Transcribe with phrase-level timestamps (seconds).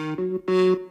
[0.00, 0.89] Música